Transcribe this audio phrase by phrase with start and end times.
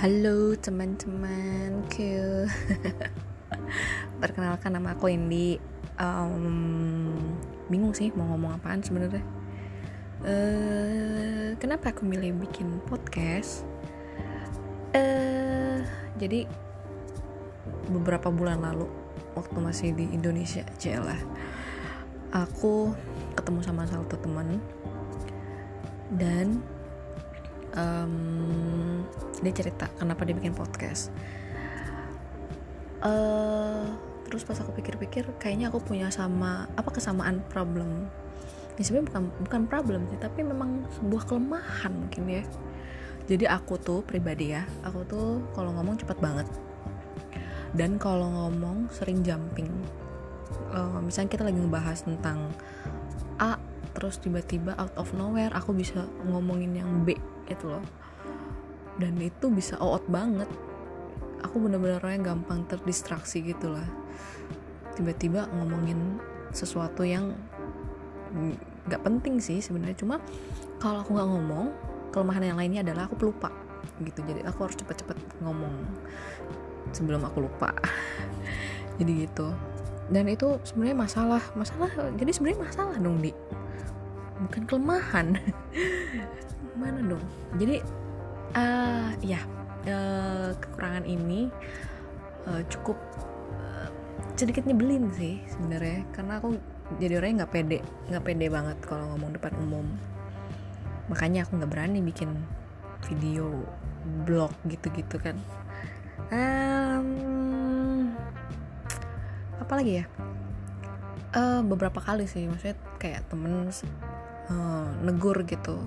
[0.00, 1.84] Halo teman-teman.
[1.92, 2.48] Ke
[4.24, 5.60] Perkenalkan nama aku Indi.
[6.00, 7.20] Um,
[7.68, 9.20] Bingung sih mau ngomong apaan sebenarnya.
[10.24, 13.68] Uh, Kenapa aku milih bikin podcast?
[14.96, 15.84] Uh,
[16.16, 16.48] Jadi
[17.92, 18.88] Beberapa bulan lalu
[19.36, 20.64] Waktu masih di Indonesia
[20.96, 21.20] lah
[22.48, 22.96] Aku
[23.36, 24.64] ketemu sama salah satu teman.
[26.16, 26.64] Dan
[27.76, 29.04] um,
[29.40, 31.12] dia cerita kenapa dia bikin podcast.
[33.00, 33.96] Uh,
[34.28, 38.06] terus pas aku pikir-pikir kayaknya aku punya sama apa kesamaan problem.
[38.76, 42.44] Ini sebenarnya bukan bukan problem sih tapi memang sebuah kelemahan mungkin ya.
[43.30, 46.48] Jadi aku tuh pribadi ya aku tuh kalau ngomong cepat banget.
[47.72, 49.70] Dan kalau ngomong sering jumping.
[50.74, 52.50] Uh, misalnya kita lagi ngebahas tentang
[53.38, 53.56] A
[53.94, 57.18] terus tiba-tiba out of nowhere aku bisa ngomongin yang B
[57.50, 57.84] gitu loh.
[58.96, 60.46] Dan itu bisa out banget.
[61.42, 63.86] Aku bener-bener yang gampang terdistraksi gitu lah.
[64.94, 66.20] Tiba-tiba ngomongin
[66.54, 67.34] sesuatu yang
[68.86, 69.98] nggak penting sih sebenarnya.
[69.98, 70.22] Cuma
[70.78, 71.66] kalau aku nggak ngomong
[72.14, 73.50] kelemahan yang lainnya adalah aku pelupa
[74.04, 74.20] gitu.
[74.22, 75.74] Jadi aku harus cepet-cepet ngomong
[76.92, 77.72] sebelum aku lupa.
[79.00, 79.48] Jadi gitu.
[80.10, 81.86] Dan itu sebenarnya masalah masalah
[82.18, 83.30] jadi sebenarnya masalah dong di
[84.46, 85.36] bukan kelemahan.
[86.80, 87.24] Mana dong?
[87.60, 87.84] Jadi
[88.56, 89.40] uh, ya
[89.86, 91.52] uh, kekurangan ini
[92.48, 92.96] uh, cukup
[93.54, 93.88] uh,
[94.34, 96.08] sedikit nyebelin sih sebenarnya.
[96.16, 96.56] Karena aku
[96.98, 97.78] jadi orang yang nggak pede
[98.10, 99.86] nggak pede banget kalau ngomong depan umum.
[101.12, 102.32] Makanya aku nggak berani bikin
[103.06, 103.64] video
[104.24, 105.36] blog gitu-gitu kan.
[106.30, 108.14] Um,
[109.60, 110.06] apa lagi ya?
[111.30, 112.46] Uh, beberapa kali sih.
[112.46, 113.70] Maksudnya kayak temen
[114.50, 115.86] uh, negur gitu.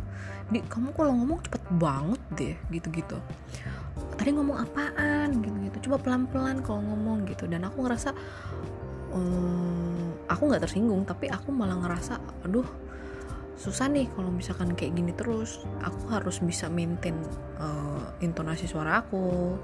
[0.50, 3.18] Di kamu kalau ngomong cepet banget deh gitu-gitu.
[4.18, 5.90] Tadi ngomong apaan gitu-gitu.
[5.90, 7.46] Coba pelan-pelan kalau ngomong gitu.
[7.46, 8.16] Dan aku ngerasa
[9.14, 12.18] um, aku nggak tersinggung tapi aku malah ngerasa
[12.48, 12.66] aduh
[13.54, 15.64] susah nih kalau misalkan kayak gini terus.
[15.84, 17.16] Aku harus bisa maintain
[17.60, 19.56] uh, intonasi suara aku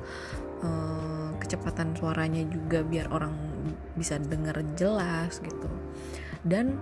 [0.63, 3.35] uh, kecepatan suaranya juga biar orang
[3.95, 5.69] bisa dengar jelas gitu.
[6.39, 6.79] Dan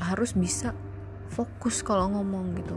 [0.00, 0.72] harus bisa
[1.32, 2.76] fokus kalau ngomong gitu.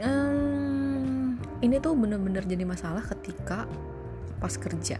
[0.00, 3.68] Um, ini tuh bener-bener jadi masalah ketika
[4.40, 4.98] pas kerja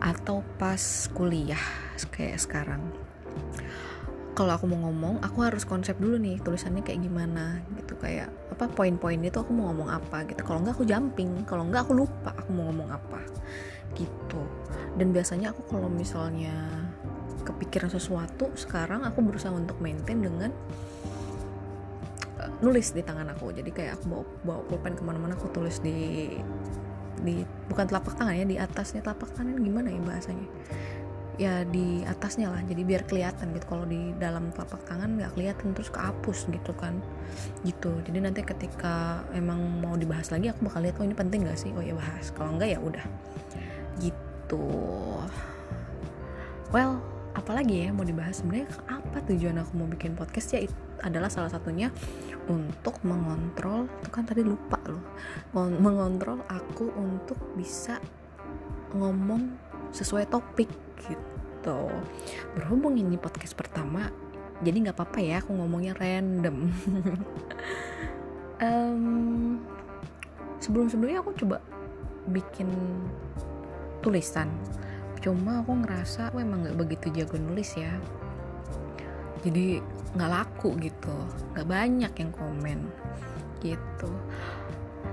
[0.00, 0.80] atau pas
[1.12, 1.60] kuliah
[2.08, 2.80] kayak sekarang.
[4.36, 8.68] Kalau aku mau ngomong aku harus konsep dulu nih tulisannya kayak gimana gitu kayak apa
[8.68, 10.44] poin-poin itu aku mau ngomong apa gitu.
[10.44, 13.20] Kalau nggak aku jumping kalau nggak aku lupa aku mau ngomong apa
[13.96, 14.42] gitu.
[15.00, 16.52] Dan biasanya aku kalau misalnya
[17.48, 20.52] kepikiran sesuatu sekarang aku berusaha untuk maintain dengan
[22.64, 23.52] nulis di tangan aku.
[23.52, 26.32] Jadi kayak aku bawa bawa pulpen ke mana-mana aku tulis di
[27.16, 30.48] di bukan telapak tangan ya di atasnya telapak tangan gimana ya bahasanya?
[31.36, 33.66] Ya di atasnya lah jadi biar kelihatan gitu.
[33.68, 36.96] Kalau di dalam telapak tangan nggak kelihatan terus kehapus gitu kan.
[37.60, 37.92] Gitu.
[38.08, 41.76] Jadi nanti ketika emang mau dibahas lagi aku bakal lihat oh ini penting gak sih?
[41.76, 42.32] Oh ya bahas.
[42.32, 43.04] Kalau enggak ya udah.
[44.00, 44.64] Gitu.
[46.72, 50.64] Well apalagi ya mau dibahas sebenarnya apa tujuan aku mau bikin podcast ya
[51.04, 51.92] adalah salah satunya
[52.48, 55.04] untuk mengontrol itu kan tadi lupa loh.
[55.54, 58.00] Mengontrol aku untuk bisa
[58.96, 59.52] ngomong
[59.92, 60.72] sesuai topik
[61.04, 61.80] gitu.
[62.56, 64.08] Berhubung ini podcast pertama
[64.64, 66.56] jadi nggak apa-apa ya aku ngomongnya random.
[68.56, 69.60] Um,
[70.64, 71.60] sebelum-sebelumnya aku coba
[72.32, 72.72] bikin
[74.00, 74.48] tulisan
[75.20, 77.92] cuma aku ngerasa aku emang nggak begitu jago nulis ya.
[79.42, 79.80] Jadi
[80.16, 81.16] nggak laku gitu.
[81.54, 82.78] Nggak banyak yang komen
[83.60, 84.12] gitu.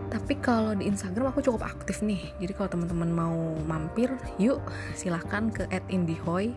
[0.09, 2.22] Tapi kalau di Instagram aku cukup aktif nih.
[2.38, 4.62] Jadi kalau teman-teman mau mampir yuk
[4.94, 6.53] silahkan ke @indihoy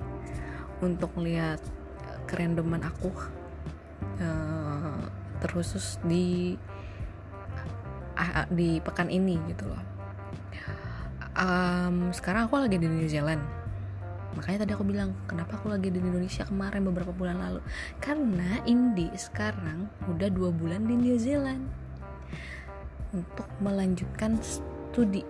[0.84, 1.61] untuk lihat
[2.28, 3.13] kerendeman aku.
[4.16, 5.04] Uh,
[6.09, 6.57] di
[8.16, 9.97] uh, di pekan ini gitu loh
[11.36, 13.44] um, sekarang aku lagi di New Zealand.
[14.36, 17.60] Makanya tadi aku bilang kenapa aku lagi di Indonesia kemarin beberapa bulan lalu?
[18.00, 21.65] Karena Indi sekarang udah dua bulan di New Zealand.
[23.16, 25.24] Untuk melanjutkan studi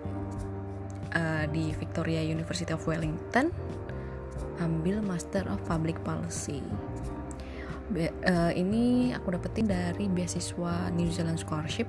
[1.14, 3.54] uh, di Victoria University of Wellington
[4.58, 6.64] ambil Master of Public Policy.
[7.86, 11.86] Be uh, ini aku dapetin dari beasiswa New Zealand Scholarship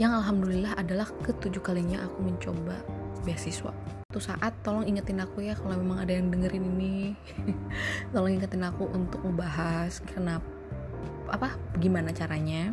[0.00, 2.80] yang alhamdulillah adalah ketujuh kalinya aku mencoba
[3.20, 3.68] beasiswa.
[4.08, 7.12] Suatu saat tolong ingetin aku ya kalau memang ada yang dengerin ini.
[8.16, 10.48] Tolong ingetin aku untuk membahas kenapa
[11.28, 12.72] apa gimana caranya.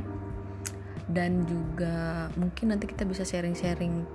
[1.11, 4.07] Dan juga mungkin nanti kita bisa sharing-sharing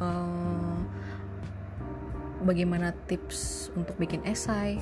[0.00, 0.80] uh,
[2.40, 4.80] bagaimana tips untuk bikin esai.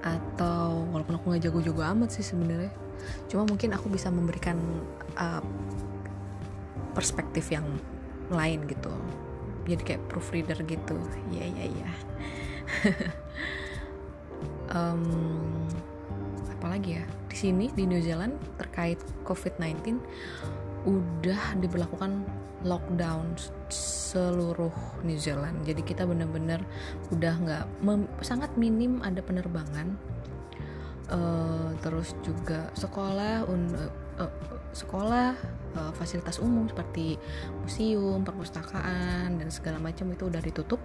[0.00, 2.72] Atau walaupun aku nggak jago-jago amat sih sebenarnya.
[3.28, 4.56] Cuma mungkin aku bisa memberikan
[5.20, 5.44] uh,
[6.92, 7.66] perspektif yang
[8.32, 8.92] lain gitu.
[9.68, 10.96] Jadi kayak proofreader gitu.
[11.34, 11.90] Ya ya ya
[14.72, 15.04] um,
[16.58, 17.04] apalagi ya?
[17.28, 20.00] Di sini di New Zealand terkait COVID-19
[20.82, 22.26] udah diberlakukan
[22.66, 23.38] lockdown
[23.70, 24.74] seluruh
[25.06, 25.62] New Zealand.
[25.64, 26.60] Jadi kita bener-bener
[27.14, 27.64] udah nggak
[28.22, 29.94] sangat minim ada penerbangan.
[31.12, 34.32] Uh, terus juga sekolah un, uh, uh,
[34.72, 35.36] sekolah
[35.76, 37.20] uh, fasilitas umum seperti
[37.60, 40.80] museum perpustakaan dan segala macam itu udah ditutup.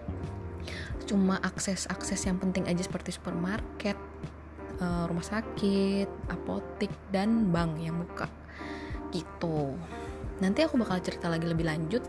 [1.07, 3.95] Cuma akses-akses yang penting aja seperti supermarket
[4.83, 8.27] uh, rumah sakit apotik dan bank yang buka.
[9.15, 9.73] Gitu.
[10.43, 12.03] Nanti aku bakal cerita lagi lebih lanjut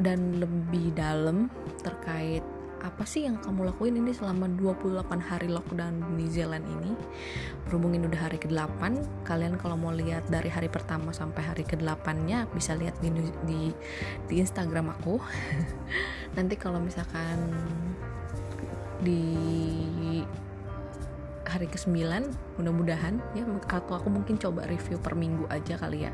[0.00, 1.52] dan lebih dalam
[1.84, 2.42] terkait
[2.80, 6.92] apa sih yang kamu lakuin ini selama 28 hari lockdown di New Zealand ini?
[7.68, 8.80] Berhubung ini udah hari ke-8
[9.28, 13.12] kalian kalau mau lihat dari hari pertama sampai hari ke-8 nya bisa lihat di,
[13.44, 13.60] di,
[14.28, 15.20] di Instagram aku.
[16.36, 17.52] Nanti kalau misalkan
[19.04, 19.24] di
[21.44, 21.98] hari ke-9
[22.62, 26.12] mudah-mudahan ya atau aku mungkin coba review per minggu aja kali ya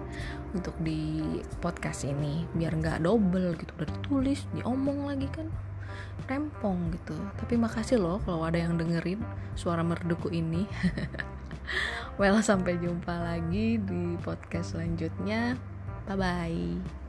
[0.50, 1.22] untuk di
[1.62, 2.42] podcast ini.
[2.58, 5.46] Biar nggak double gitu udah ditulis diomong lagi kan
[6.26, 7.16] rempong gitu.
[7.38, 9.22] Tapi makasih loh kalau ada yang dengerin
[9.58, 10.66] suara merduku ini.
[12.16, 15.58] Well sampai jumpa lagi di podcast selanjutnya.
[16.06, 17.05] Bye bye